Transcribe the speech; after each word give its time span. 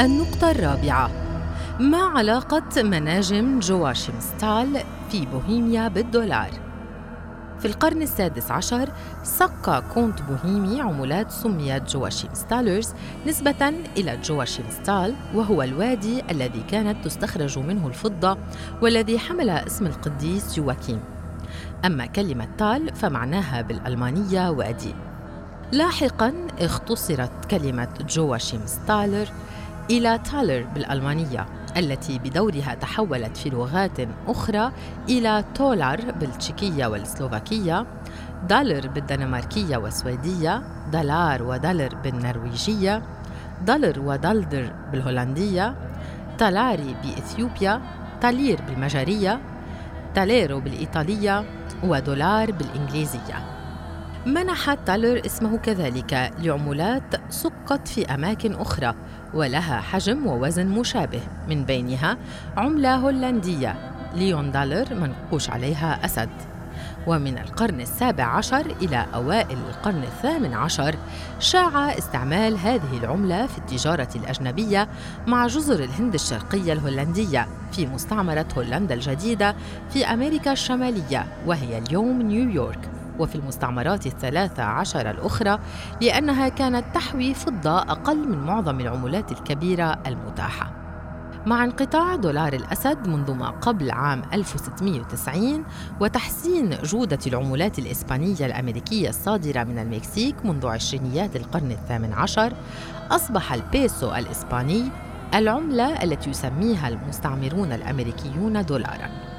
النقطة 0.00 0.50
الرابعة. 0.50 1.10
ما 1.80 1.98
علاقة 1.98 2.82
مناجم 2.82 3.58
جواشيم 3.58 4.14
ستال 4.20 4.80
في 5.10 5.26
بوهيميا 5.26 5.88
بالدولار؟ 5.88 6.50
في 7.58 7.64
القرن 7.64 8.02
السادس 8.02 8.50
عشر 8.50 8.88
سك 9.22 9.82
كونت 9.94 10.22
بوهيمي 10.22 10.80
عملات 10.80 11.30
سميت 11.30 11.90
جواشيم 11.90 12.30
ستالرز 12.34 12.94
نسبة 13.26 13.68
إلى 13.96 14.16
جواشيم 14.16 14.64
ستال 14.70 15.14
وهو 15.34 15.62
الوادي 15.62 16.22
الذي 16.30 16.62
كانت 16.70 17.04
تستخرج 17.04 17.58
منه 17.58 17.88
الفضة 17.88 18.38
والذي 18.82 19.18
حمل 19.18 19.50
اسم 19.50 19.86
القديس 19.86 20.58
يواكيم. 20.58 21.00
أما 21.84 22.06
كلمة 22.06 22.48
تال 22.58 22.94
فمعناها 22.94 23.62
بالألمانية 23.62 24.50
وادي. 24.50 24.94
لاحقا 25.72 26.32
اختصرت 26.60 27.44
كلمة 27.50 27.88
جواشيم 28.08 28.60
ستالر 28.66 29.28
إلى 29.90 30.18
تالر 30.18 30.66
بالألمانية 30.74 31.46
التي 31.76 32.18
بدورها 32.18 32.74
تحولت 32.74 33.36
في 33.36 33.50
لغات 33.50 33.98
أخرى 34.28 34.72
إلى 35.08 35.44
تولار 35.54 36.00
بالتشيكية 36.10 36.86
والسلوفاكية 36.86 37.86
دالر 38.48 38.88
بالدنماركية 38.88 39.76
والسويدية 39.76 40.62
دالار 40.92 41.42
ودالر 41.42 41.94
بالنرويجية 41.94 43.02
دالر 43.66 44.00
ودالدر 44.00 44.72
بالهولندية 44.92 45.74
تالاري 46.38 46.96
بإثيوبيا 47.04 47.80
تالير 48.20 48.60
بالمجرية 48.68 49.40
تاليرو 50.14 50.60
بالإيطالية 50.60 51.44
ودولار 51.84 52.52
بالإنجليزية. 52.52 53.59
منح 54.26 54.74
تالر 54.74 55.26
اسمه 55.26 55.58
كذلك 55.58 56.32
لعملات 56.38 57.02
سقت 57.30 57.88
في 57.88 58.14
أماكن 58.14 58.54
أخرى 58.54 58.94
ولها 59.34 59.80
حجم 59.80 60.26
ووزن 60.26 60.66
مشابه. 60.66 61.20
من 61.48 61.64
بينها 61.64 62.16
عملة 62.56 62.94
هولندية 62.94 63.76
ليون 64.14 64.52
دالر 64.52 64.94
منقوش 64.94 65.50
عليها 65.50 66.04
أسد. 66.04 66.30
ومن 67.06 67.38
القرن 67.38 67.80
السابع 67.80 68.24
عشر 68.24 68.66
إلى 68.82 69.06
أوائل 69.14 69.58
القرن 69.68 70.02
الثامن 70.02 70.54
عشر 70.54 70.94
شاع 71.38 71.98
استعمال 71.98 72.58
هذه 72.58 72.98
العملة 73.02 73.46
في 73.46 73.58
التجارة 73.58 74.08
الأجنبية 74.16 74.88
مع 75.26 75.46
جزر 75.46 75.84
الهند 75.84 76.14
الشرقية 76.14 76.72
الهولندية 76.72 77.48
في 77.72 77.86
مستعمرة 77.86 78.46
هولندا 78.56 78.94
الجديدة 78.94 79.56
في 79.90 80.04
أمريكا 80.04 80.52
الشمالية 80.52 81.26
وهي 81.46 81.78
اليوم 81.78 82.22
نيويورك. 82.22 82.99
وفي 83.20 83.34
المستعمرات 83.34 84.06
الثلاثة 84.06 84.62
عشر 84.62 85.10
الأخرى 85.10 85.58
لأنها 86.00 86.48
كانت 86.48 86.84
تحوي 86.94 87.34
فضة 87.34 87.78
أقل 87.78 88.28
من 88.28 88.38
معظم 88.38 88.80
العملات 88.80 89.32
الكبيرة 89.32 89.98
المتاحة. 90.06 90.72
مع 91.46 91.64
انقطاع 91.64 92.16
دولار 92.16 92.52
الأسد 92.52 93.08
منذ 93.08 93.34
ما 93.34 93.50
قبل 93.50 93.90
عام 93.90 94.22
1690 94.32 95.64
وتحسين 96.00 96.70
جودة 96.84 97.18
العملات 97.26 97.78
الإسبانية 97.78 98.46
الأمريكية 98.46 99.08
الصادرة 99.08 99.64
من 99.64 99.78
المكسيك 99.78 100.44
منذ 100.44 100.66
عشرينيات 100.66 101.36
القرن 101.36 101.70
الثامن 101.70 102.12
عشر 102.12 102.52
أصبح 103.10 103.52
البيسو 103.52 104.14
الإسباني 104.14 104.88
العملة 105.34 106.02
التي 106.02 106.30
يسميها 106.30 106.88
المستعمرون 106.88 107.72
الأمريكيون 107.72 108.64
دولاراً. 108.64 109.29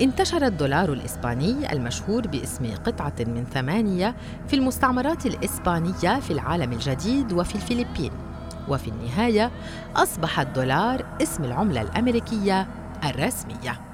انتشر 0.00 0.46
الدولار 0.46 0.92
الإسباني 0.92 1.72
المشهور 1.72 2.26
باسم 2.26 2.74
قطعة 2.74 3.14
من 3.18 3.44
ثمانية 3.44 4.16
في 4.48 4.56
المستعمرات 4.56 5.26
الإسبانية 5.26 6.20
في 6.20 6.30
العالم 6.30 6.72
الجديد 6.72 7.32
وفي 7.32 7.54
الفلبين. 7.54 8.12
وفي 8.68 8.88
النهاية 8.88 9.50
أصبح 9.96 10.40
الدولار 10.40 11.06
اسم 11.22 11.44
العملة 11.44 11.82
الأمريكية 11.82 12.68
الرسمية. 13.04 13.87